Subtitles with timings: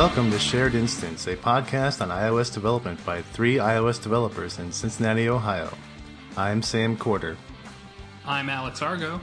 [0.00, 5.28] Welcome to Shared Instance, a podcast on iOS development by three iOS developers in Cincinnati,
[5.28, 5.76] Ohio.
[6.38, 7.36] I'm Sam Corder.
[8.24, 9.20] I'm Alex Argo.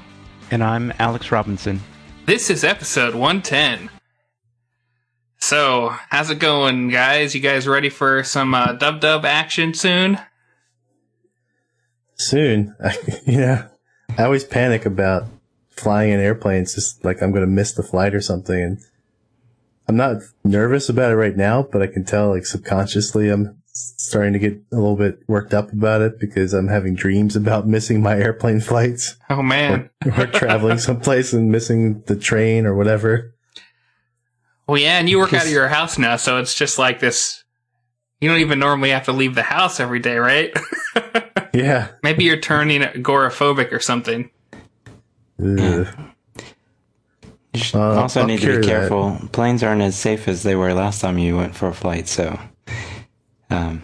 [0.52, 1.82] And I'm Alex Robinson.
[2.28, 3.90] This is episode 110.
[5.40, 7.34] So, how's it going, guys?
[7.34, 10.20] You guys ready for some uh, dub dub action soon?
[12.18, 12.76] Soon.
[13.26, 13.70] yeah.
[14.16, 15.24] I always panic about
[15.72, 18.62] flying in airplanes, just like I'm going to miss the flight or something.
[18.62, 18.78] And
[19.88, 24.34] I'm not nervous about it right now, but I can tell like subconsciously I'm starting
[24.34, 28.02] to get a little bit worked up about it because I'm having dreams about missing
[28.02, 29.16] my airplane flights.
[29.30, 29.90] Oh man.
[30.06, 33.34] or, or traveling someplace and missing the train or whatever.
[34.68, 37.46] Well, yeah, and you work out of your house now, so it's just like this.
[38.20, 40.52] You don't even normally have to leave the house every day, right?
[41.54, 41.90] yeah.
[42.04, 44.30] Maybe you're turning agoraphobic or something.
[45.40, 45.94] Yeah.
[47.58, 49.12] You uh, also I'll need to be careful.
[49.12, 49.32] That.
[49.32, 52.40] Planes aren't as safe as they were last time you went for a flight, so
[53.50, 53.82] um,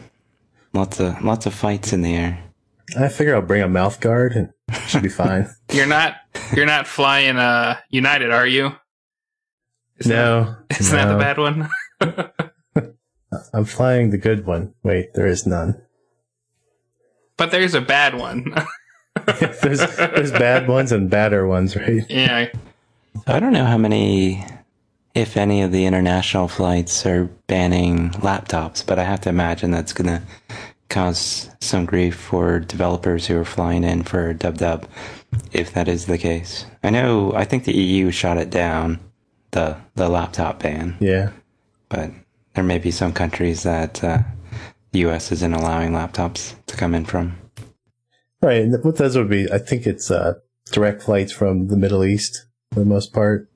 [0.74, 2.44] lots of lots of fights in the air.
[3.00, 4.50] I figure I'll bring a mouth guard and
[4.88, 5.50] should be fine.
[5.72, 6.16] you're not
[6.56, 8.72] you're not flying uh United, are you?
[9.98, 10.56] Is no.
[10.70, 10.98] That, is no.
[10.98, 11.70] that the bad one?
[13.54, 14.74] I'm flying the good one.
[14.84, 15.82] Wait, there is none.
[17.38, 18.54] But there's a bad one.
[19.62, 22.04] there's there's bad ones and badder ones, right?
[22.10, 22.50] Yeah.
[23.28, 24.46] I don't know how many,
[25.14, 29.94] if any, of the international flights are banning laptops, but I have to imagine that's
[29.94, 30.22] going to
[30.90, 34.88] cause some grief for developers who are flying in for Dub Dub,
[35.52, 36.66] if that is the case.
[36.84, 39.00] I know, I think the EU shot it down,
[39.52, 40.98] the the laptop ban.
[41.00, 41.32] Yeah.
[41.90, 42.12] But
[42.54, 44.20] there may be some countries that uh,
[44.92, 47.38] the US isn't allowing laptops to come in from.
[48.42, 48.62] Right.
[48.62, 50.34] And what those would be, I think it's uh,
[50.72, 53.50] direct flights from the Middle East for the most part.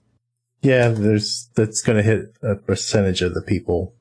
[0.62, 3.94] Yeah, there's that's going to hit a percentage of the people.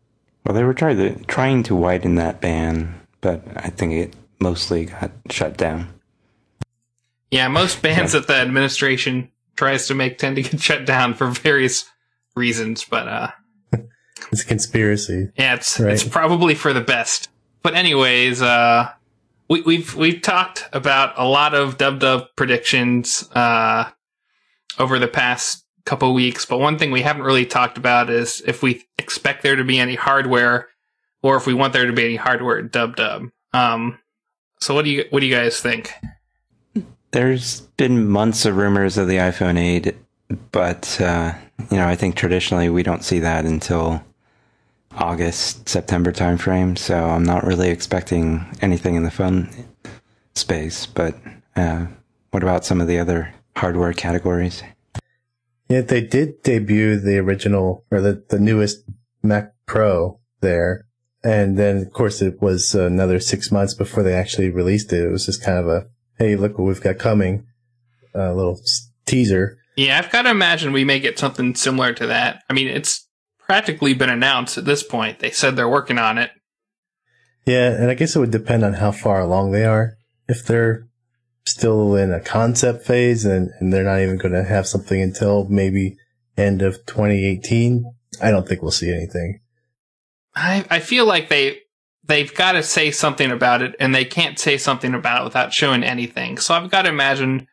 [0.44, 4.86] Well, they were trying to trying to widen that ban, but I think it mostly
[4.86, 5.88] got shut down.
[7.30, 8.20] Yeah, most bans yeah.
[8.20, 11.90] that the administration tries to make tend to get shut down for various
[12.34, 13.30] reasons, but uh
[14.32, 15.30] it's a conspiracy.
[15.36, 15.92] Yeah, it's right?
[15.92, 17.28] it's probably for the best.
[17.62, 18.90] But anyways, uh
[19.48, 23.90] we, we've we've talked about a lot of dub dub predictions uh
[24.78, 28.62] over the past couple weeks, but one thing we haven't really talked about is if
[28.62, 30.68] we expect there to be any hardware
[31.22, 33.30] or if we want there to be any hardware dub dub.
[33.52, 33.98] Um,
[34.60, 35.92] so what do you what do you guys think?
[37.12, 39.96] There's been months of rumors of the iPhone 8,
[40.50, 41.34] but uh,
[41.70, 44.04] you know I think traditionally we don't see that until
[44.96, 46.76] August September timeframe.
[46.76, 49.48] So I'm not really expecting anything in the phone
[50.34, 50.86] space.
[50.86, 51.16] But
[51.54, 51.86] uh,
[52.30, 54.62] what about some of the other hardware categories.
[55.68, 58.84] Yeah, they did debut the original or the, the newest
[59.22, 60.86] Mac Pro there.
[61.24, 65.02] And then, of course, it was another six months before they actually released it.
[65.02, 65.86] It was just kind of a,
[66.18, 67.46] hey, look what we've got coming,
[68.14, 68.60] a little
[69.06, 69.58] teaser.
[69.76, 72.44] Yeah, I've got to imagine we may get something similar to that.
[72.48, 75.18] I mean, it's practically been announced at this point.
[75.18, 76.30] They said they're working on it.
[77.44, 79.96] Yeah, and I guess it would depend on how far along they are.
[80.28, 80.85] If they're
[81.46, 85.46] still in a concept phase and, and they're not even going to have something until
[85.48, 85.96] maybe
[86.36, 87.84] end of 2018,
[88.20, 89.40] I don't think we'll see anything.
[90.34, 91.60] I, I feel like they
[92.04, 95.52] they've got to say something about it and they can't say something about it without
[95.52, 96.38] showing anything.
[96.38, 97.48] So I've got to imagine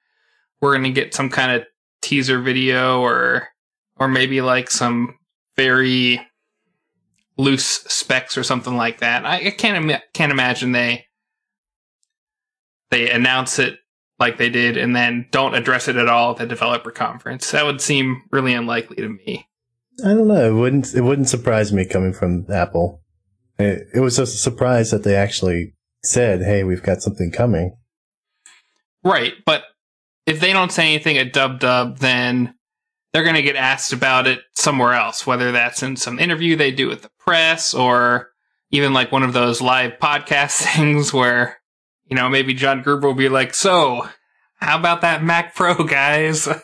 [0.62, 1.68] we're going to get some kind of
[2.02, 3.48] teaser video or
[3.98, 5.18] or maybe like some
[5.56, 6.20] very
[7.38, 9.26] loose specs or something like that.
[9.26, 11.06] I, I can't Im- can't imagine they
[12.92, 13.80] they announce it
[14.24, 17.52] like they did and then don't address it at all at the developer conference.
[17.52, 19.50] That would seem really unlikely to me.
[20.04, 20.50] I don't know.
[20.50, 23.02] It wouldn't it wouldn't surprise me coming from Apple.
[23.60, 27.76] It, it was just a surprise that they actually said, "Hey, we've got something coming."
[29.04, 29.64] Right, but
[30.26, 32.56] if they don't say anything at Dub Dub, then
[33.12, 36.72] they're going to get asked about it somewhere else, whether that's in some interview they
[36.72, 38.30] do with the press or
[38.72, 41.58] even like one of those live podcast things where
[42.06, 44.08] you know, maybe John Gruber will be like, so
[44.56, 46.44] how about that Mac Pro, guys?
[46.44, 46.58] so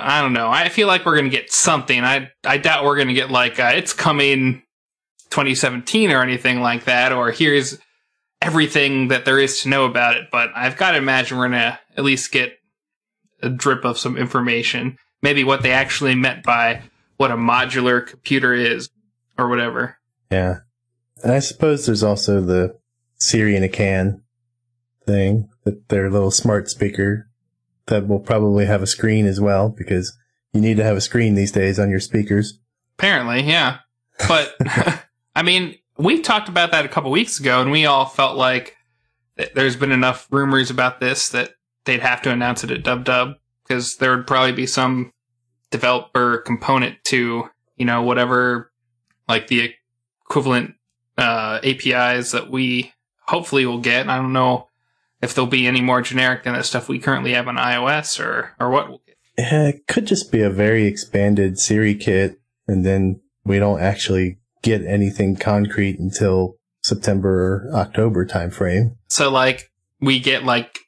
[0.00, 0.48] I don't know.
[0.48, 2.02] I feel like we're going to get something.
[2.04, 4.62] I, I doubt we're going to get like, uh, it's coming
[5.30, 7.78] 2017 or anything like that, or here's
[8.42, 10.28] everything that there is to know about it.
[10.30, 12.58] But I've got to imagine we're going to at least get
[13.42, 14.98] a drip of some information.
[15.22, 16.82] Maybe what they actually meant by
[17.16, 18.90] what a modular computer is
[19.38, 19.98] or whatever.
[20.30, 20.60] Yeah.
[21.22, 22.78] And I suppose there's also the
[23.16, 24.22] Siri in a can
[25.06, 27.28] thing, that their little smart speaker
[27.86, 30.16] that will probably have a screen as well because
[30.52, 32.58] You need to have a screen these days on your speakers.
[32.98, 33.78] Apparently, yeah.
[34.26, 34.54] But
[35.36, 38.76] I mean, we talked about that a couple weeks ago, and we all felt like
[39.54, 41.52] there's been enough rumors about this that
[41.84, 45.12] they'd have to announce it at Dub Dub because there would probably be some
[45.70, 48.72] developer component to you know whatever
[49.28, 49.72] like the
[50.24, 50.74] equivalent
[51.20, 52.92] uh, APIs that we
[53.26, 54.08] hopefully will get.
[54.08, 54.68] I don't know
[55.22, 58.54] if they'll be any more generic than the stuff we currently have on iOS or
[58.58, 59.00] or what
[59.36, 62.36] It could just be a very expanded SiriKit,
[62.66, 68.96] and then we don't actually get anything concrete until September or October timeframe.
[69.08, 69.70] So like
[70.00, 70.78] we get like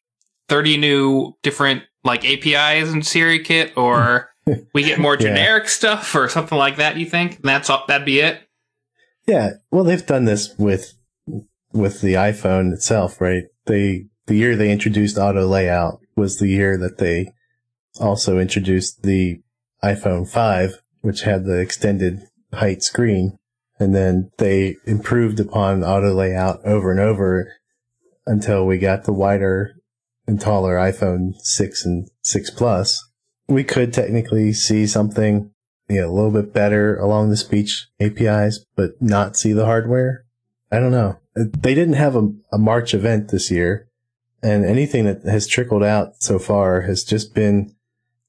[0.48, 4.30] 30 new different like APIs in SiriKit or
[4.74, 5.28] we get more Yeah.
[5.28, 7.36] generic stuff or something like that, you think?
[7.36, 8.40] And that's all that'd be it?
[9.26, 10.94] Yeah, well, they've done this with
[11.72, 13.44] with the iPhone itself, right?
[13.66, 17.32] They the year they introduced auto layout was the year that they
[18.00, 19.40] also introduced the
[19.82, 22.20] iPhone 5, which had the extended
[22.52, 23.38] height screen,
[23.78, 27.52] and then they improved upon auto layout over and over
[28.26, 29.74] until we got the wider
[30.26, 33.04] and taller iPhone 6 and 6 Plus.
[33.48, 35.51] We could technically see something
[35.92, 40.24] yeah, a little bit better along the speech APIs, but not see the hardware.
[40.70, 41.18] I don't know.
[41.36, 43.88] Uh, they didn't have a, a March event this year,
[44.42, 47.74] and anything that has trickled out so far has just been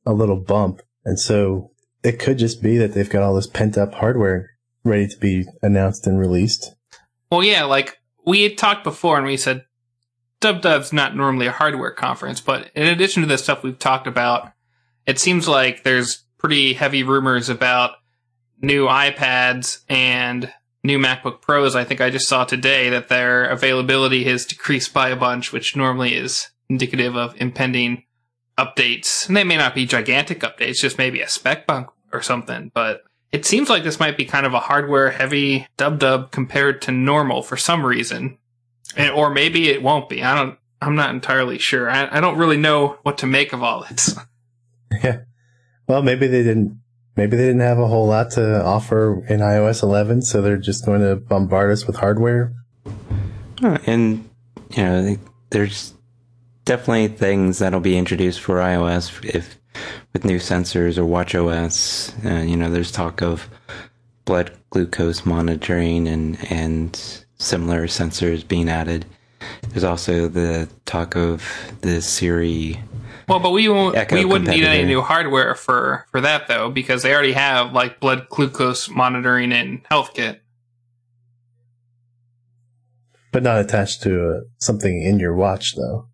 [0.06, 0.82] a little bump.
[1.06, 1.72] And so
[2.04, 4.52] it could just be that they've got all this pent up hardware
[4.84, 6.76] ready to be announced and released.
[7.32, 9.66] Well, yeah, like we had talked before and we said
[10.40, 14.08] Dub Dub's not normally a hardware conference, but in addition to the stuff we've talked
[14.08, 14.52] about,
[15.06, 17.92] it seems like there's pretty heavy rumors about
[18.62, 20.52] new iPads and
[20.84, 21.74] new MacBook Pros.
[21.74, 25.78] I think I just saw today that their availability has decreased by a bunch, which
[25.78, 28.04] normally is indicative of impending
[28.58, 29.26] updates.
[29.26, 33.04] And they may not be gigantic updates, just maybe a spec bump or something, but
[33.32, 36.92] it seems like this might be kind of a hardware heavy dub dub compared to
[36.92, 38.38] normal for some reason.
[38.98, 40.22] And, or maybe it won't be.
[40.22, 41.90] I don't, I'm not entirely sure.
[41.90, 44.18] I, I don't really know what to make of all this.
[45.04, 45.22] Yeah.
[45.88, 46.80] Well, maybe they didn't.
[47.16, 50.84] Maybe they didn't have a whole lot to offer in iOS 11, so they're just
[50.84, 52.54] going to bombard us with hardware.
[53.86, 54.28] And,
[54.72, 55.18] you know,
[55.52, 55.94] there's
[56.66, 59.60] definitely things that'll be introduced for iOS if
[60.12, 62.14] with new sensors or watchOS.
[62.26, 63.48] Uh, you know, there's talk of
[64.26, 66.96] blood glucose monitoring and, and
[67.38, 69.06] similar sensors being added.
[69.70, 71.44] There's also the talk of
[71.82, 72.80] the Siri.
[73.28, 76.70] Well, but we won't, Echo we wouldn't need any new hardware for, for that though,
[76.70, 80.40] because they already have like blood glucose monitoring in HealthKit.
[83.34, 86.08] but not attached to uh, something in your watch though.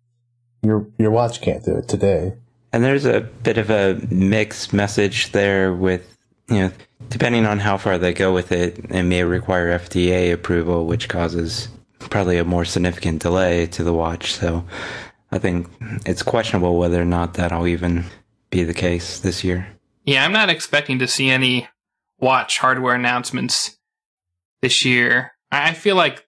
[0.62, 2.32] Your your watch can't do it today.
[2.72, 6.16] And there's a bit of a mixed message there with,
[6.48, 6.72] you know,
[7.08, 11.68] depending on how far they go with it, it may require FDA approval, which causes
[11.98, 14.32] probably a more significant delay to the watch.
[14.32, 14.64] So
[15.32, 15.68] I think
[16.06, 18.04] it's questionable whether or not that'll even
[18.50, 19.66] be the case this year.
[20.04, 21.68] Yeah, I'm not expecting to see any
[22.18, 23.78] watch hardware announcements
[24.60, 25.32] this year.
[25.52, 26.26] I feel like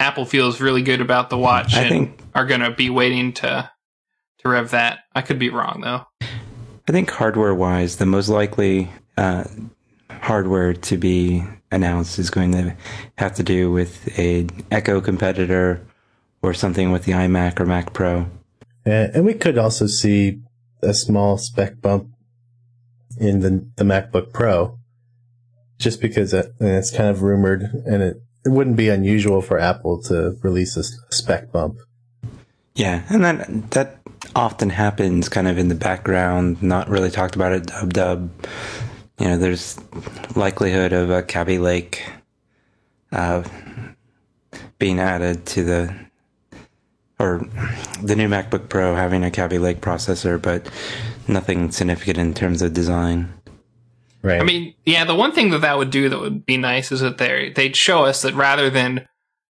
[0.00, 3.32] Apple feels really good about the watch I and think are going to be waiting
[3.34, 3.70] to
[4.38, 5.00] to rev that.
[5.14, 6.06] I could be wrong though.
[6.88, 9.44] I think hardware wise, the most likely uh,
[10.10, 12.76] hardware to be announced is going to
[13.18, 15.85] have to do with a Echo competitor
[16.46, 18.26] or something with the iMac or Mac Pro.
[18.84, 20.40] And, we could also see
[20.82, 22.08] a small spec bump
[23.18, 24.78] in the the MacBook Pro,
[25.78, 30.00] just because that, it's kind of rumored, and it, it wouldn't be unusual for Apple
[30.02, 31.78] to release a spec bump.
[32.74, 33.98] Yeah, and that that
[34.34, 38.30] often happens kind of in the background, not really talked about it dub dub.
[39.18, 39.80] You know, there's
[40.36, 42.04] likelihood of a Kaby Lake
[43.12, 43.42] uh,
[44.78, 46.06] being added to the
[47.18, 47.46] or
[48.02, 50.68] the new MacBook Pro having a Kaby Lake processor, but
[51.26, 53.32] nothing significant in terms of design.
[54.22, 54.40] Right.
[54.40, 57.00] I mean, yeah, the one thing that that would do that would be nice is
[57.00, 59.06] that they they'd show us that rather than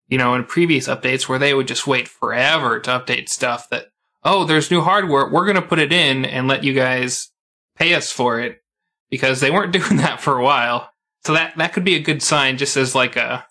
[0.08, 3.86] you know in previous updates where they would just wait forever to update stuff that
[4.22, 7.30] oh there's new hardware we're going to put it in and let you guys
[7.76, 8.62] pay us for it
[9.10, 10.90] because they weren't doing that for a while.
[11.24, 13.46] So that that could be a good sign just as like a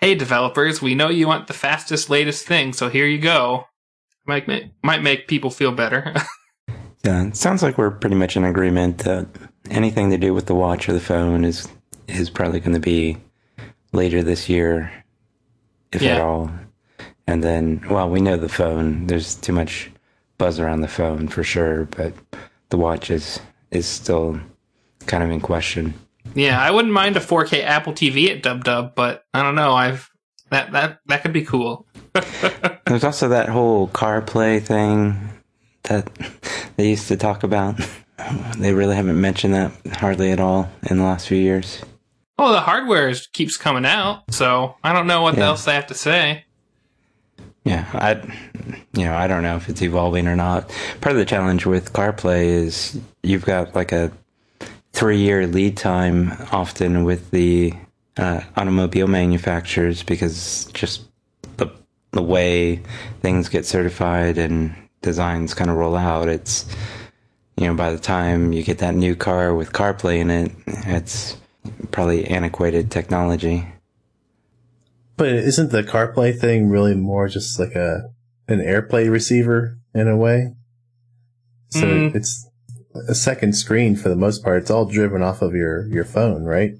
[0.00, 3.66] hey developers, we know you want the fastest latest thing, so here you go.
[4.26, 6.14] Might make, might make people feel better.
[7.06, 9.28] Yeah, it sounds like we're pretty much in agreement that
[9.70, 11.68] anything to do with the watch or the phone is
[12.08, 13.16] is probably going to be
[13.92, 14.90] later this year,
[15.92, 16.50] if at all.
[17.28, 19.06] And then, well, we know the phone.
[19.06, 19.88] There's too much
[20.36, 22.12] buzz around the phone for sure, but
[22.70, 23.38] the watch is
[23.70, 24.40] is still
[25.06, 25.94] kind of in question.
[26.36, 29.72] Yeah, I wouldn't mind a 4K Apple TV at Dub Dub, but I don't know.
[29.72, 30.10] I've
[30.50, 31.86] that that that could be cool.
[32.86, 35.30] There's also that whole CarPlay thing
[35.84, 36.08] that
[36.76, 37.80] they used to talk about.
[38.58, 41.82] They really haven't mentioned that hardly at all in the last few years.
[42.38, 45.46] Oh, the hardware is, keeps coming out, so I don't know what Yeah.
[45.46, 46.44] else they have to say.
[47.64, 48.14] Yeah, I,
[48.92, 50.68] you know, I don't know if it's evolving or not.
[51.00, 54.12] Part of the challenge with CarPlay is you've got like a
[54.96, 57.72] three-year lead time often with the
[58.16, 61.02] uh, automobile manufacturers because just
[61.58, 61.70] the
[62.12, 62.80] the way
[63.20, 66.28] things get certified and designs kind of roll out.
[66.28, 66.64] It's
[67.58, 70.50] you know by the time you get that new car with CarPlay in it,
[70.86, 71.36] it's
[71.90, 73.66] probably antiquated technology.
[75.18, 78.10] But isn't the CarPlay thing really more just like a
[78.48, 80.54] an AirPlay receiver in a way?
[81.68, 82.14] So Mm.
[82.14, 82.48] it's
[83.08, 84.62] a second screen for the most part.
[84.62, 86.74] It's all driven off of your your phone, right?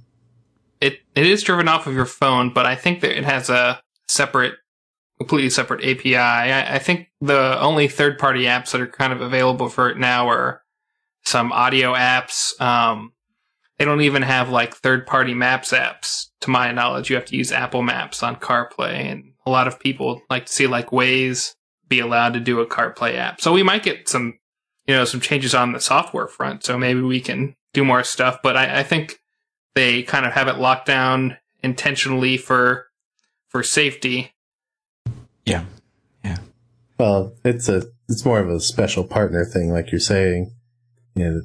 [0.80, 3.80] It it is driven off of your phone, but I think that it has a
[4.08, 4.54] separate,
[5.18, 6.16] completely separate API.
[6.16, 9.98] I, I think the only third party apps that are kind of available for it
[9.98, 10.62] now are
[11.24, 12.58] some audio apps.
[12.60, 13.12] Um,
[13.78, 16.26] they don't even have like third party maps apps.
[16.40, 19.80] To my knowledge, you have to use Apple Maps on CarPlay, and a lot of
[19.80, 21.54] people like to see like Waze
[21.88, 23.40] be allowed to do a CarPlay app.
[23.40, 24.38] So we might get some,
[24.86, 26.64] you know, some changes on the software front.
[26.64, 28.38] So maybe we can do more stuff.
[28.42, 29.18] But I, I think
[29.74, 32.86] they kind of have it locked down intentionally for
[33.48, 34.32] for safety.
[35.44, 35.64] Yeah.
[36.24, 36.38] Yeah.
[36.98, 40.52] Well, it's a it's more of a special partner thing, like you're saying.
[41.14, 41.40] You know,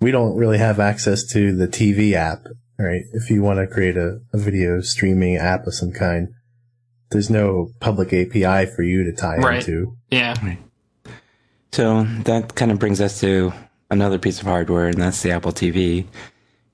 [0.00, 2.44] we don't really have access to the TV app,
[2.78, 3.02] right?
[3.12, 6.28] If you want to create a, a video streaming app of some kind,
[7.10, 9.60] there's no public API for you to tie Right.
[9.66, 9.96] into.
[10.10, 10.34] Yeah.
[11.72, 13.52] So that kind of brings us to
[13.90, 16.06] another piece of hardware, and that's the Apple TV,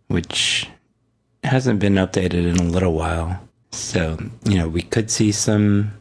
[0.08, 0.68] which
[1.44, 3.40] hasn't been updated in a little while.
[3.72, 5.92] So you know, we could see some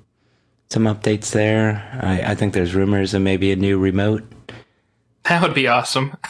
[0.70, 2.00] some updates there.
[2.02, 4.24] I, I think there's rumors of maybe a new remote.
[5.24, 6.16] That would be awesome.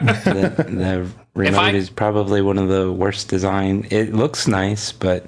[0.00, 3.86] The, the remote I- is probably one of the worst design.
[3.90, 5.26] It looks nice, but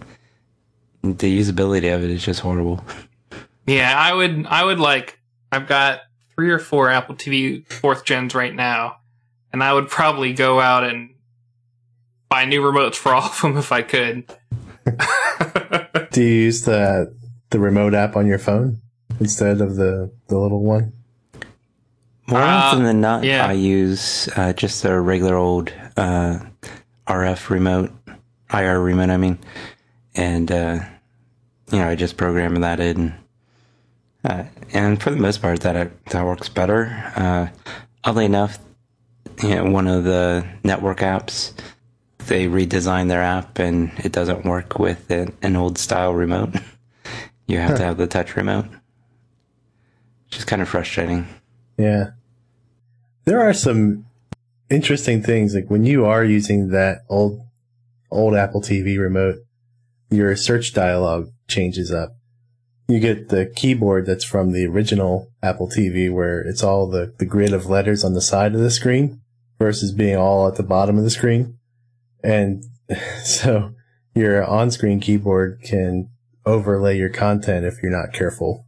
[1.02, 2.82] the usability of it is just horrible.
[3.66, 5.18] Yeah, I would I would like
[5.52, 6.00] I've got
[6.36, 8.98] three or four Apple TV fourth gens right now,
[9.52, 11.14] and I would probably go out and
[12.28, 14.24] buy new remotes for all of them if I could.
[16.12, 17.14] Do you use the
[17.50, 18.80] the remote app on your phone
[19.20, 20.92] instead of the the little one?
[22.28, 23.46] More Uh, often than not, yeah.
[23.46, 26.40] I use uh, just a regular old uh,
[27.06, 27.92] RF remote,
[28.52, 29.38] IR remote, I mean,
[30.16, 30.80] and uh,
[31.70, 33.14] you know I just program that in,
[34.26, 36.86] uh, and for the most part, that that works better.
[37.16, 37.48] Uh,
[38.04, 38.58] oddly enough,
[39.42, 41.52] you know, one of the network apps
[42.26, 46.54] they redesigned their app and it doesn't work with an, an old style remote.
[47.46, 48.66] you have to have the touch remote,
[50.26, 51.26] which is kind of frustrating.
[51.78, 52.10] Yeah.
[53.24, 54.06] There are some
[54.70, 57.40] interesting things like when you are using that old
[58.10, 59.36] old Apple TV remote,
[60.10, 62.16] your search dialog changes up.
[62.88, 67.26] You get the keyboard that's from the original Apple TV where it's all the, the
[67.26, 69.20] grid of letters on the side of the screen
[69.58, 71.58] versus being all at the bottom of the screen.
[72.22, 72.64] And
[73.24, 73.74] so
[74.14, 76.10] your on-screen keyboard can
[76.44, 78.66] overlay your content if you're not careful.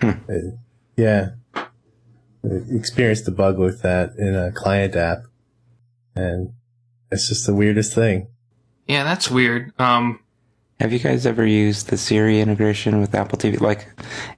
[0.00, 0.10] Hmm.
[0.28, 0.56] Uh,
[0.96, 1.30] yeah
[2.70, 5.24] experienced the bug with that in a client app,
[6.14, 6.52] and
[7.10, 8.28] it's just the weirdest thing.
[8.86, 9.72] Yeah, that's weird.
[9.80, 10.20] Um,
[10.80, 13.60] Have you guys ever used the Siri integration with Apple TV?
[13.60, 13.88] Like,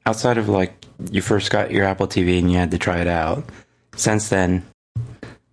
[0.06, 3.08] outside of like you first got your Apple TV and you had to try it
[3.08, 3.44] out.
[3.96, 4.64] Since then,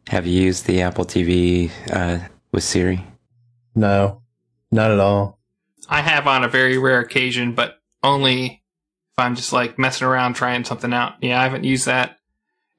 [0.08, 2.20] have you used the Apple TV uh,
[2.52, 3.04] with Siri?
[3.74, 4.22] No,
[4.72, 5.40] not at all.
[5.90, 8.64] I have on a very rare occasion, but only
[9.12, 11.16] if I'm just like messing around trying something out.
[11.22, 12.20] Yeah, I haven't used that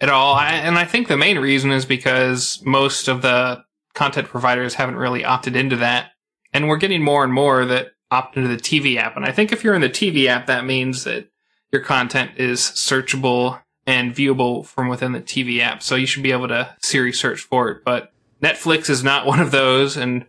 [0.00, 0.34] at all.
[0.34, 4.96] I, and I think the main reason is because most of the content providers haven't
[4.96, 6.12] really opted into that.
[6.52, 9.16] And we're getting more and more that opt into the TV app.
[9.16, 11.28] And I think if you're in the TV app, that means that
[11.72, 15.82] your content is searchable and viewable from within the TV app.
[15.82, 17.84] So you should be able to Siri search for it.
[17.84, 19.96] But Netflix is not one of those.
[19.96, 20.24] And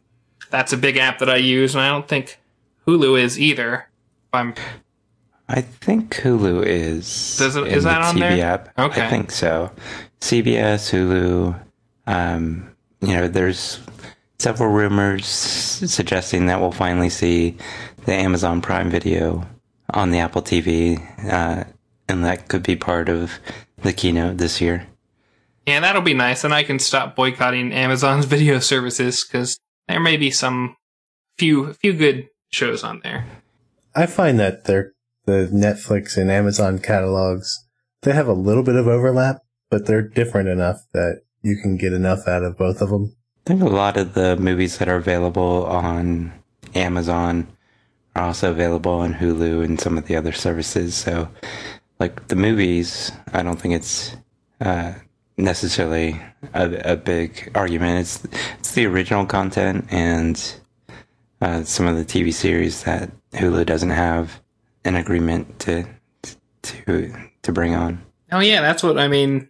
[0.49, 1.75] that's a big app that I use.
[1.75, 2.39] And I don't think
[2.85, 3.87] Hulu is either.
[4.33, 4.53] I'm
[5.49, 7.37] I think Hulu is.
[7.37, 8.45] Does it- is that on the on TV there?
[8.45, 8.79] app.
[8.79, 9.05] Okay.
[9.05, 9.71] I think so.
[10.19, 11.59] CBS, Hulu.
[12.05, 12.69] Um,
[13.01, 13.79] you know, there's
[14.39, 17.57] several rumors suggesting that we'll finally see
[18.05, 19.47] the Amazon Prime Video
[19.93, 20.99] on the Apple TV,
[21.31, 21.63] uh,
[22.07, 23.39] and that could be part of
[23.81, 24.87] the keynote this year.
[25.65, 30.17] Yeah, that'll be nice, and I can stop boycotting Amazon's video services because there may
[30.17, 30.75] be some
[31.37, 33.25] few few good shows on there.
[33.95, 34.93] I find that they're
[35.25, 37.67] the Netflix and Amazon catalogs
[38.01, 41.93] they have a little bit of overlap, but they're different enough that you can get
[41.93, 43.15] enough out of both of them.
[43.47, 46.33] I think a lot of the movies that are available on
[46.75, 47.47] Amazon
[48.13, 50.95] are also available on Hulu and some of the other services.
[50.95, 51.29] So,
[51.97, 54.17] like the movies, I don't think it's
[54.59, 54.95] uh,
[55.37, 56.19] necessarily
[56.53, 58.01] a, a, big argument.
[58.01, 58.25] It's
[58.59, 60.35] it's the original content and
[61.39, 64.41] uh, some of the TV series that Hulu doesn't have
[64.83, 65.85] an agreement to
[66.63, 67.13] to
[67.43, 68.03] to bring on.
[68.29, 69.47] Oh yeah, that's what I mean.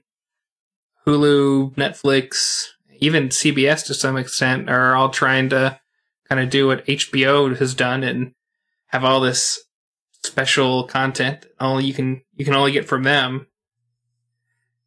[1.08, 5.80] Hulu, Netflix, even CBS to some extent are all trying to
[6.30, 8.34] kind of do what HBO has done and
[8.88, 9.63] have all this
[10.24, 13.48] special content only you can you can only get from them.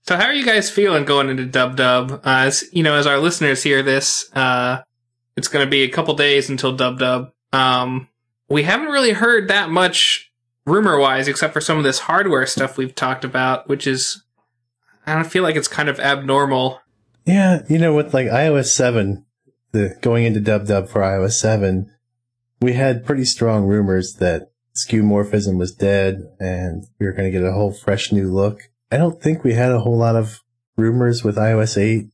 [0.03, 2.13] So how are you guys feeling going into Dub Dub?
[2.13, 4.83] Uh, as you know, as our listeners hear this, uh,
[5.37, 7.33] it's going to be a couple days until Dub Dub.
[7.53, 8.09] Um,
[8.49, 10.33] we haven't really heard that much
[10.67, 14.23] rumor wise, except for some of this hardware stuff we've talked about, which is
[15.07, 16.80] I don't feel like it's kind of abnormal.
[17.25, 19.25] Yeah, you know, with like iOS seven,
[19.73, 21.93] the going into Dub Dub for iOS seven,
[22.61, 27.47] we had pretty strong rumors that skeuomorphism was dead and we were going to get
[27.47, 28.63] a whole fresh new look.
[28.91, 30.43] I don't think we had a whole lot of
[30.77, 32.07] rumors with iOS 8,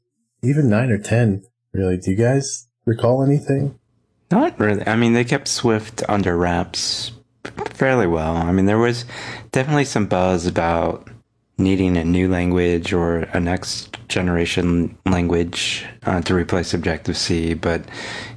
[0.42, 1.96] even 9 or 10, really.
[1.96, 3.78] Do you guys recall anything?
[4.30, 4.86] Not really.
[4.86, 7.12] I mean, they kept Swift under wraps
[7.74, 8.36] fairly well.
[8.36, 9.04] I mean, there was
[9.52, 11.08] definitely some buzz about
[11.58, 17.84] needing a new language or a next generation language uh, to replace Objective C, but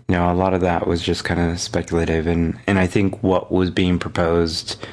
[0.08, 3.22] you know, a lot of that was just kind of speculative, and and I think
[3.22, 4.84] what was being proposed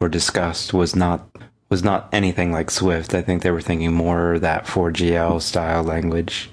[0.00, 1.26] or discussed was not
[1.70, 3.14] was not anything like Swift.
[3.14, 6.50] I think they were thinking more that 4GL style language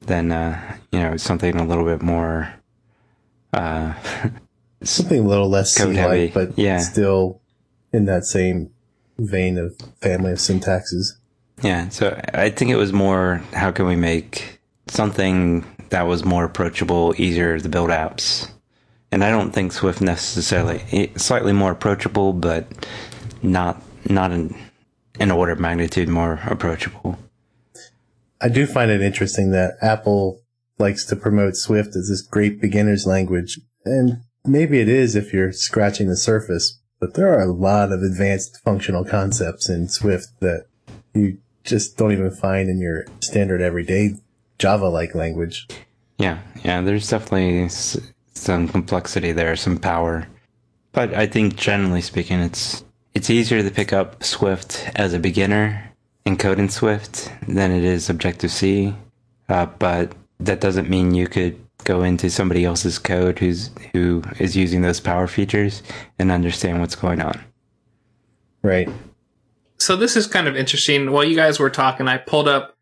[0.00, 2.52] than uh, you know something a little bit more.
[3.52, 3.94] Uh,
[4.82, 6.78] something a little less C-like, but yeah.
[6.78, 7.40] still
[7.92, 8.70] in that same
[9.18, 11.12] vein of family of syntaxes.
[11.62, 16.44] Yeah, so I think it was more how can we make something that was more
[16.44, 18.50] approachable, easier to build apps.
[19.12, 22.66] And I don't think Swift necessarily eh, slightly more approachable, but
[23.42, 24.54] not not an
[25.18, 27.18] an order of magnitude more approachable.
[28.40, 30.40] I do find it interesting that Apple
[30.78, 35.52] likes to promote Swift as this great beginner's language, and maybe it is if you're
[35.52, 36.78] scratching the surface.
[36.98, 40.66] But there are a lot of advanced functional concepts in Swift that
[41.14, 44.14] you just don't even find in your standard everyday
[44.58, 45.66] Java like language.
[46.18, 47.68] Yeah, yeah, there's definitely
[48.32, 50.26] some complexity there, some power.
[50.92, 55.92] But I think generally speaking, it's it's easier to pick up Swift as a beginner
[56.24, 58.94] and code in Swift than it is Objective C.
[59.48, 64.56] Uh, but that doesn't mean you could go into somebody else's code who's who is
[64.56, 65.82] using those power features
[66.18, 67.40] and understand what's going on.
[68.62, 68.88] Right.
[69.78, 71.12] So this is kind of interesting.
[71.12, 72.76] While you guys were talking, I pulled up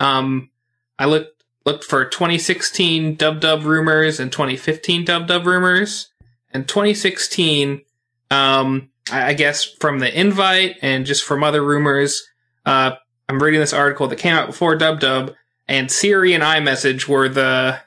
[0.00, 0.50] um,
[0.98, 6.10] I looked looked for 2016 Dub Dub rumors and 2015 Dub Dub rumors.
[6.50, 7.82] And 2016,
[8.30, 12.26] um, I guess from the invite and just from other rumors,
[12.64, 12.92] uh,
[13.28, 15.34] I'm reading this article that came out before Dub Dub,
[15.66, 17.78] and Siri and iMessage were the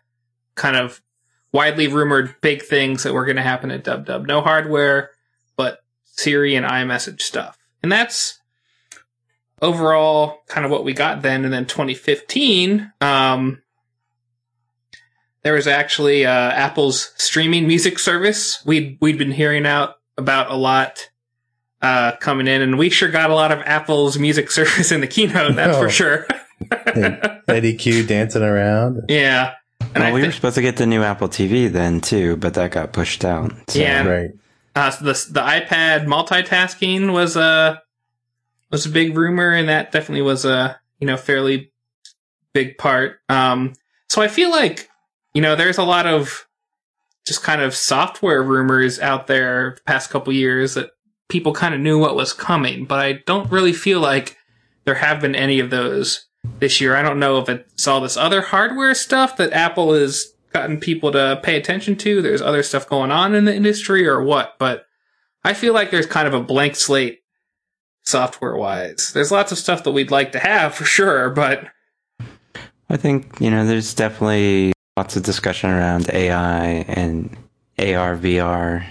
[0.55, 1.01] kind of
[1.51, 4.25] widely rumored big things that were going to happen at Dub Dub.
[4.25, 5.11] No hardware,
[5.55, 7.57] but Siri and iMessage stuff.
[7.83, 8.39] And that's
[9.61, 11.43] overall kind of what we got then.
[11.43, 13.61] And then 2015, um,
[15.43, 18.63] there was actually uh, Apple's streaming music service.
[18.65, 21.09] We'd we'd been hearing out about a lot
[21.81, 25.07] uh, coming in, and we sure got a lot of Apple's music service in the
[25.07, 25.55] keynote.
[25.55, 26.27] That's for sure.
[27.47, 29.01] Eddy Cue dancing around.
[29.09, 29.55] Yeah.
[29.93, 32.53] And well, we th- were supposed to get the new Apple TV then too, but
[32.53, 33.51] that got pushed out.
[33.69, 33.79] So.
[33.79, 34.31] Yeah, right.
[34.75, 37.77] Uh, so the the iPad multitasking was a uh,
[38.71, 41.71] was a big rumor, and that definitely was a you know fairly
[42.53, 43.19] big part.
[43.27, 43.73] Um,
[44.09, 44.89] so I feel like
[45.33, 46.47] you know there's a lot of
[47.25, 50.91] just kind of software rumors out there the past couple years that
[51.29, 54.37] people kind of knew what was coming, but I don't really feel like
[54.85, 56.25] there have been any of those
[56.59, 56.95] this year.
[56.95, 61.11] I don't know if it's all this other hardware stuff that Apple has gotten people
[61.11, 62.21] to pay attention to.
[62.21, 64.85] There's other stuff going on in the industry or what, but
[65.43, 67.19] I feel like there's kind of a blank slate
[68.03, 69.11] software wise.
[69.13, 71.67] There's lots of stuff that we'd like to have for sure, but
[72.89, 77.35] I think, you know, there's definitely lots of discussion around AI and
[77.79, 78.85] AR, VR.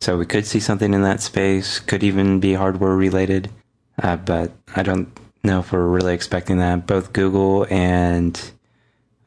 [0.00, 3.50] So we could see something in that space, could even be hardware related.
[4.02, 5.08] Uh, but I don't
[5.44, 6.86] know if we're really expecting that.
[6.86, 8.40] Both Google and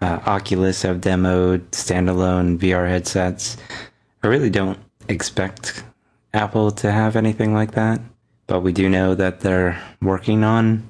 [0.02, 3.58] uh, Oculus have demoed standalone VR headsets.
[4.24, 5.84] I really don't expect
[6.34, 8.02] Apple to have anything like that,
[8.48, 10.90] but we do know that they're working on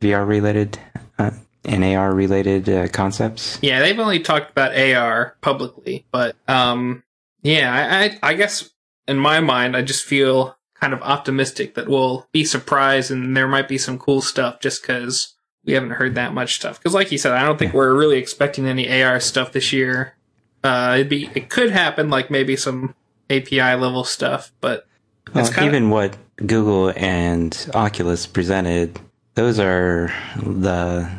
[0.00, 0.78] VR related
[1.18, 1.30] uh,
[1.64, 3.58] and AR related uh, concepts.
[3.62, 7.02] Yeah, they've only talked about AR publicly, but um,
[7.42, 8.70] yeah, I, I, I guess
[9.08, 13.48] in my mind, I just feel kind of optimistic that we'll be surprised and there
[13.48, 15.34] might be some cool stuff just because
[15.64, 16.78] we haven't heard that much stuff.
[16.78, 20.14] Because, like you said, I don't think we're really expecting any AR stuff this year.
[20.62, 22.94] Uh, it'd be it could happen, like maybe some
[23.30, 24.86] API level stuff, but
[25.34, 28.98] well, even what Google and Oculus presented,
[29.34, 31.10] those are the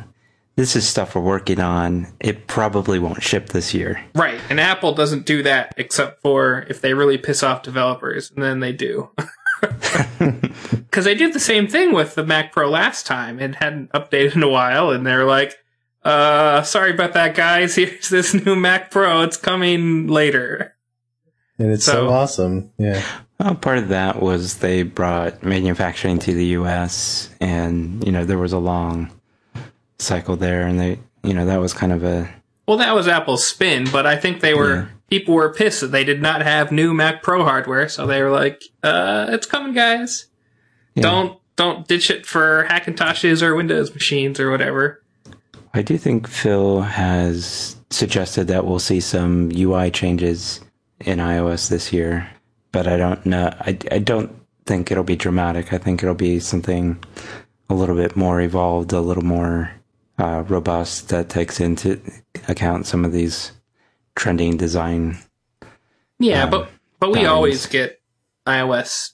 [0.56, 2.08] this is stuff we're working on.
[2.20, 4.04] It probably won't ship this year.
[4.15, 4.39] Right.
[4.50, 8.60] And Apple doesn't do that except for if they really piss off developers, and then
[8.60, 9.12] they do.
[10.98, 13.39] Because they did the same thing with the Mac Pro last time.
[13.39, 15.56] It hadn't updated in a while, and they're like,
[16.04, 17.76] uh, sorry about that, guys.
[17.76, 19.22] Here's this new Mac Pro.
[19.22, 20.76] It's coming later.
[21.60, 22.72] And it's so, so awesome.
[22.78, 23.04] Yeah.
[23.39, 28.39] Well, part of that was they brought manufacturing to the U.S., and, you know, there
[28.39, 29.12] was a long
[30.00, 32.28] cycle there, and they, you know, that was kind of a.
[32.67, 34.76] Well, that was Apple's spin, but I think they were.
[34.76, 34.88] Yeah.
[35.10, 38.32] People were pissed that they did not have new Mac Pro hardware, so they were
[38.32, 40.28] like, uh, it's coming, guys.
[40.96, 41.04] Yeah.
[41.04, 45.04] Don't don't ditch it for Hackintoshes or Windows machines or whatever.
[45.74, 50.62] I do think Phil has suggested that we'll see some UI changes
[51.00, 52.30] in iOS this year,
[52.72, 53.54] but I don't know.
[53.60, 54.32] I, I don't
[54.65, 55.74] think it'll be dramatic.
[55.74, 57.04] I think it'll be something
[57.70, 59.72] a little bit more evolved, a little more
[60.17, 62.00] uh, robust that takes into
[62.48, 63.52] account some of these
[64.17, 65.17] trending design.
[66.19, 68.01] Yeah, um, but but we always get
[68.45, 69.12] iOS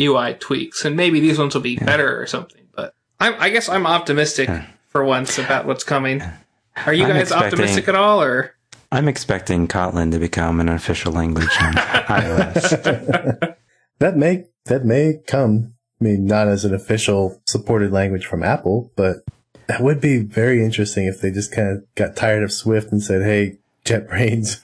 [0.00, 1.84] UI tweaks, and maybe these ones will be yeah.
[1.84, 2.62] better or something.
[2.74, 4.66] But I, I guess I'm optimistic yeah.
[4.88, 6.22] for once about what's coming.
[6.86, 8.54] Are you I'm guys optimistic at all, or?
[8.90, 13.56] I'm expecting Kotlin to become an official language on iOS.
[13.98, 15.74] that may that may come.
[16.00, 19.16] I mean, not as an official supported language from Apple, but
[19.66, 23.02] that would be very interesting if they just kind of got tired of Swift and
[23.02, 24.62] said, "Hey, JetBrains."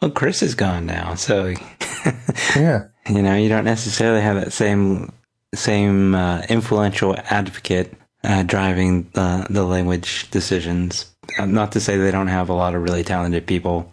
[0.00, 1.54] Well, Chris is gone now, so
[2.54, 5.12] yeah, you know, you don't necessarily have that same
[5.54, 7.94] same uh, influential advocate
[8.24, 11.14] uh, driving the the language decisions.
[11.38, 13.92] Uh, not to say they don't have a lot of really talented people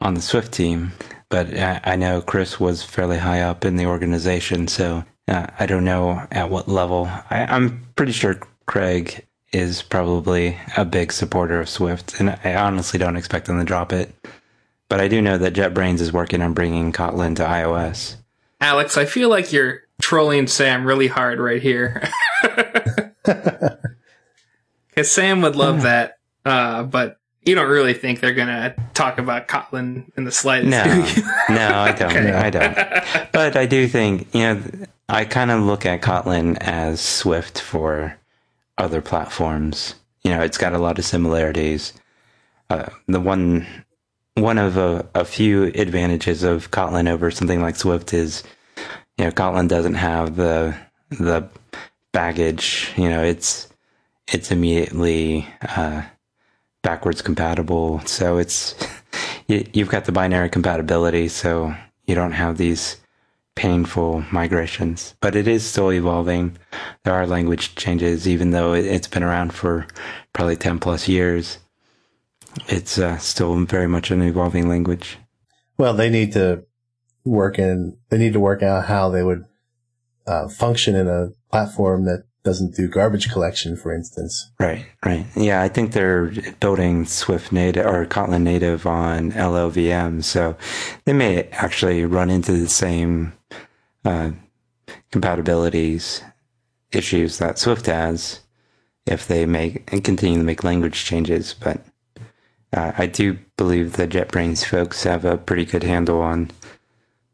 [0.00, 0.92] on the Swift team,
[1.28, 5.66] but I, I know Chris was fairly high up in the organization, so uh, I
[5.66, 7.06] don't know at what level.
[7.30, 12.98] I, I'm pretty sure Craig is probably a big supporter of Swift, and I honestly
[12.98, 14.14] don't expect them to drop it.
[14.88, 18.16] But I do know that JetBrains is working on bringing Kotlin to iOS.
[18.60, 22.08] Alex, I feel like you're trolling Sam really hard right here.
[24.90, 29.48] Because Sam would love that, uh, but you don't really think they're gonna talk about
[29.48, 30.70] Kotlin in the slightest.
[30.70, 30.84] No,
[31.48, 32.10] no, I don't.
[32.16, 32.32] okay.
[32.32, 32.74] I don't.
[33.32, 34.62] But I do think you know.
[35.08, 38.16] I kind of look at Kotlin as Swift for
[38.80, 39.94] other platforms.
[40.22, 41.92] You know, it's got a lot of similarities.
[42.68, 43.66] Uh, the one
[44.34, 48.42] one of a, a, few advantages of Kotlin over something like Swift is,
[49.18, 50.76] you know, Kotlin doesn't have the
[51.10, 51.48] the
[52.12, 52.92] baggage.
[52.96, 53.68] You know, it's
[54.28, 56.02] it's immediately uh,
[56.82, 58.00] backwards compatible.
[58.06, 58.74] So it's
[59.48, 61.28] you, you've got the binary compatibility.
[61.28, 61.74] So
[62.06, 62.96] you don't have these
[63.54, 66.56] painful migrations, but it is still evolving.
[67.04, 69.86] There are language changes, even though it's been around for
[70.32, 71.58] probably 10 plus years.
[72.68, 75.18] It's uh, still very much an evolving language.
[75.78, 76.64] Well, they need to
[77.24, 79.44] work in, they need to work out how they would
[80.26, 84.50] uh, function in a platform that doesn't do garbage collection, for instance.
[84.58, 85.26] Right, right.
[85.36, 90.56] Yeah, I think they're building Swift native or Kotlin native on LLVM, so
[91.04, 93.34] they may actually run into the same
[94.04, 94.30] uh,
[95.12, 96.22] compatibilities
[96.92, 98.40] issues that Swift has
[99.06, 101.54] if they make and continue to make language changes.
[101.54, 101.84] But
[102.72, 106.50] uh, I do believe the JetBrains folks have a pretty good handle on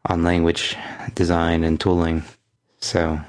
[0.08, 0.76] on language
[1.14, 2.22] design and tooling.
[2.78, 3.20] So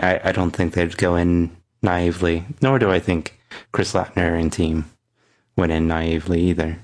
[0.00, 3.38] I, I don't think they'd go in naively, nor do I think
[3.70, 4.86] Chris Lattner and team
[5.56, 6.78] went in naively either.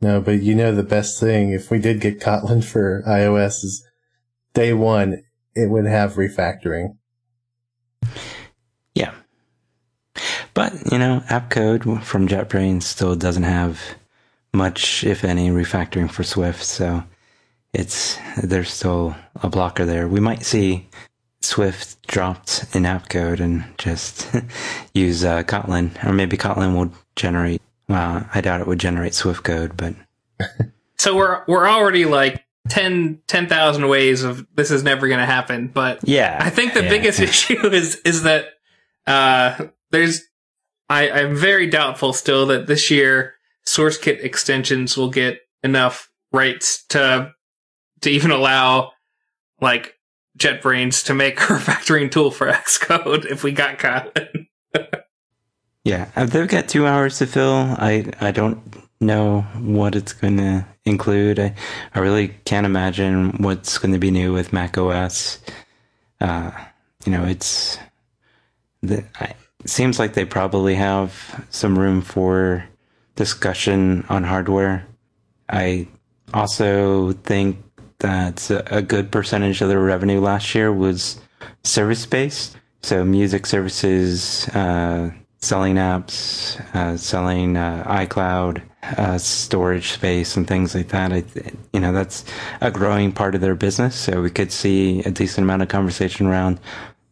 [0.00, 3.85] No, but you know the best thing if we did get Kotlin for iOS is
[4.56, 5.22] day one
[5.54, 6.96] it would have refactoring.
[8.94, 9.12] Yeah.
[10.54, 13.80] But, you know, AppCode from JetBrains still doesn't have
[14.52, 17.04] much, if any, refactoring for Swift, so
[17.74, 20.08] it's there's still a blocker there.
[20.08, 20.88] We might see
[21.42, 24.34] Swift dropped in AppCode and just
[24.94, 27.60] use uh, Kotlin, or maybe Kotlin will generate.
[27.88, 29.94] Well, I doubt it would generate Swift code, but
[30.98, 35.68] So we're we're already like 10 10,000 ways of this is never going to happen,
[35.68, 36.90] but yeah, I think the yeah.
[36.90, 38.46] biggest issue is is that
[39.06, 40.22] uh, there's
[40.88, 43.34] I, I'm very doubtful still that this year
[43.66, 47.32] SourceKit extensions will get enough rights to
[48.02, 48.92] to even allow
[49.60, 49.94] like
[50.38, 54.46] JetBrains to make a refactoring tool for Xcode if we got Kotlin.
[55.84, 57.54] Yeah, they've got two hours to fill.
[57.54, 58.60] I I don't
[59.00, 61.38] know what it's going to include.
[61.38, 61.54] I,
[61.94, 65.38] I really can't imagine what's going to be new with Mac OS.
[66.20, 66.50] Uh,
[67.04, 67.78] you know, it's
[68.82, 72.64] the, I, it seems like they probably have some room for
[73.16, 74.86] discussion on hardware.
[75.48, 75.88] I
[76.32, 77.58] also think
[77.98, 81.20] that a good percentage of their revenue last year was
[81.64, 82.56] service based.
[82.82, 88.62] So music services, uh, selling apps, uh, selling uh, iCloud,
[88.96, 91.12] uh, storage space, and things like that.
[91.12, 91.24] I,
[91.72, 92.24] you know, that's
[92.60, 93.94] a growing part of their business.
[93.96, 96.60] So we could see a decent amount of conversation around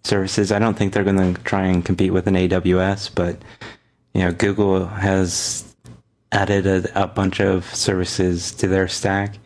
[0.05, 0.53] services.
[0.53, 3.39] I don't think they're going to try and compete with an AWS, but
[4.13, 5.75] you know, Google has
[6.31, 9.39] added a, a bunch of services to their stack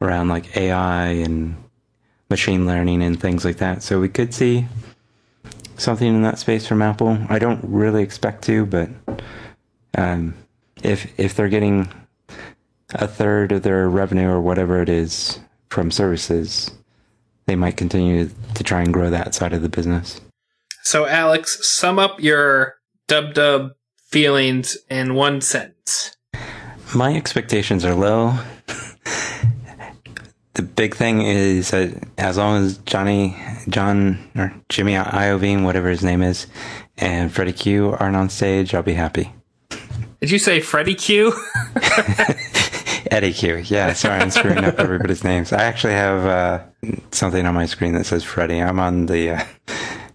[0.00, 1.56] around like AI and
[2.28, 3.82] machine learning and things like that.
[3.82, 4.66] So we could see
[5.76, 7.18] something in that space from Apple.
[7.28, 8.88] I don't really expect to, but
[9.96, 10.34] um,
[10.82, 11.92] if if they're getting
[12.94, 15.40] a third of their revenue or whatever it is
[15.70, 16.70] from services,
[17.46, 20.20] they might continue to try and grow that side of the business.
[20.82, 22.74] So Alex, sum up your
[23.08, 23.72] dub dub
[24.10, 26.16] feelings in one sentence.
[26.94, 28.38] My expectations are low.
[30.54, 33.36] the big thing is that as long as Johnny,
[33.68, 36.46] John, or Jimmy Iovine, whatever his name is,
[36.98, 39.32] and Freddie Q aren't on stage, I'll be happy.
[40.22, 41.32] Did you say Freddie Q?
[43.10, 43.56] Eddy Cue.
[43.56, 45.52] Yeah, sorry, I'm screwing up everybody's names.
[45.52, 46.62] I actually have uh,
[47.10, 48.60] something on my screen that says Freddie.
[48.60, 49.44] I'm on the uh,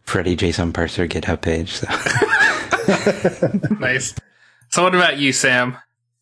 [0.04, 1.74] Freddie JSON Parser GitHub page.
[1.74, 1.88] So.
[3.82, 4.16] nice.
[4.70, 5.76] So what about you, Sam?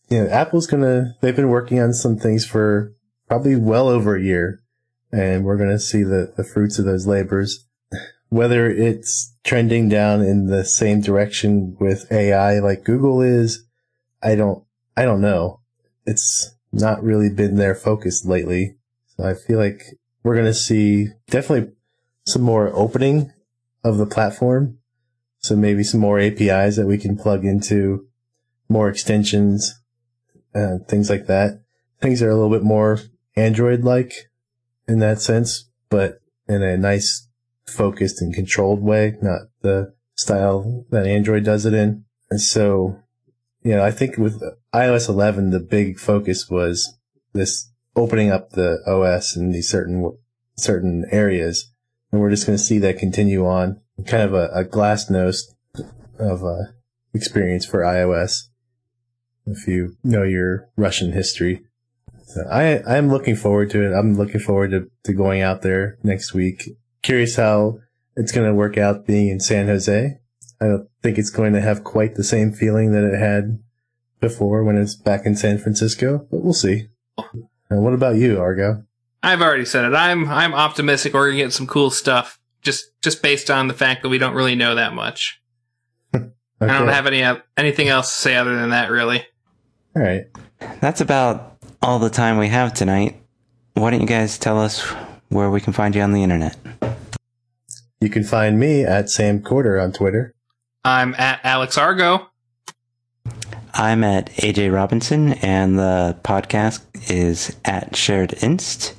[0.09, 2.91] Yeah, Apple's gonna, they've been working on some things for
[3.27, 4.63] probably well over a year,
[5.11, 7.67] and we're gonna see the, the fruits of those labors.
[8.29, 13.61] Whether it's trending down in the same direction with AI like Google is,
[14.25, 14.63] I don't,
[14.97, 15.61] I don't know.
[16.05, 18.75] It's not really been their focus lately.
[19.15, 19.81] So I feel like
[20.23, 21.71] we're gonna see definitely
[22.25, 23.31] some more opening
[23.83, 24.79] of the platform.
[25.39, 28.07] So maybe some more APIs that we can plug into,
[28.67, 29.79] more extensions,
[30.55, 31.61] uh, things like that.
[32.01, 32.99] Things are a little bit more
[33.35, 34.31] Android like
[34.87, 37.27] in that sense, but in a nice,
[37.65, 42.05] focused and controlled way, not the style that Android does it in.
[42.29, 42.99] And so,
[43.65, 44.43] you know, I think with
[44.75, 46.99] iOS 11, the big focus was
[47.33, 50.15] this opening up the OS in these certain,
[50.55, 51.73] certain areas.
[52.11, 55.55] And we're just going to see that continue on kind of a, a glasnost
[56.19, 56.71] of uh,
[57.15, 58.49] experience for iOS
[59.47, 61.63] if you know your Russian history.
[62.25, 63.95] So I I'm looking forward to it.
[63.95, 66.69] I'm looking forward to, to going out there next week.
[67.01, 67.79] Curious how
[68.15, 70.19] it's going to work out being in San Jose.
[70.65, 73.59] I don't think it's going to have quite the same feeling that it had
[74.19, 76.87] before when it's back in San Francisco, but we'll see.
[77.69, 78.83] And what about you, Argo?
[79.21, 79.95] I've already said it.
[79.95, 82.39] I'm I'm optimistic we're gonna get some cool stuff.
[82.61, 85.41] Just just based on the fact that we don't really know that much.
[86.15, 86.29] Okay.
[86.61, 89.25] I don't have any uh, anything else to say other than that, really.
[89.95, 90.25] All right.
[90.79, 93.21] That's about all the time we have tonight.
[93.73, 94.81] Why don't you guys tell us
[95.29, 96.57] where we can find you on the internet?
[97.99, 100.34] You can find me at Sam Corder on Twitter.
[100.85, 102.29] I'm at Alex Argo.
[103.73, 108.93] I'm at AJ Robinson, and the podcast is at Shared Inst.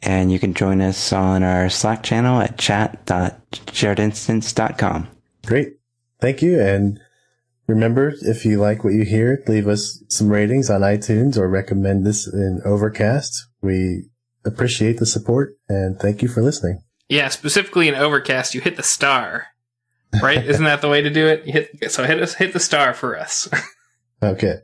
[0.00, 5.08] And you can join us on our Slack channel at chat.sharedinstance.com.
[5.44, 5.80] Great.
[6.20, 6.60] Thank you.
[6.60, 7.00] And
[7.66, 12.06] remember, if you like what you hear, leave us some ratings on iTunes or recommend
[12.06, 13.48] this in Overcast.
[13.60, 14.04] We
[14.44, 16.84] appreciate the support and thank you for listening.
[17.08, 19.48] Yeah, specifically in Overcast, you hit the star.
[20.22, 20.44] Right?
[20.44, 21.44] Isn't that the way to do it?
[21.44, 23.48] Hit so hit us hit the star for us.
[24.20, 24.56] Okay.